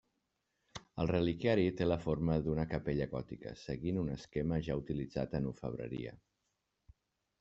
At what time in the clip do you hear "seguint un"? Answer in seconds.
3.67-4.09